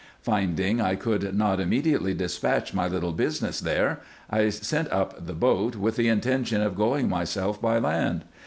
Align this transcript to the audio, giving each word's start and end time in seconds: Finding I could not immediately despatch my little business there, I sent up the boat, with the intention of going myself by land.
Finding 0.23 0.81
I 0.81 0.95
could 0.95 1.37
not 1.37 1.59
immediately 1.59 2.15
despatch 2.15 2.73
my 2.73 2.87
little 2.87 3.11
business 3.11 3.59
there, 3.59 3.99
I 4.31 4.49
sent 4.49 4.91
up 4.91 5.27
the 5.27 5.33
boat, 5.35 5.75
with 5.75 5.95
the 5.95 6.07
intention 6.07 6.59
of 6.63 6.73
going 6.75 7.07
myself 7.07 7.61
by 7.61 7.77
land. 7.77 8.25